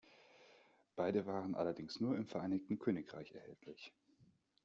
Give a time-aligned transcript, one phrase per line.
[0.95, 3.93] Beide waren allerdings nur im Vereinigten Königreich erhältlich.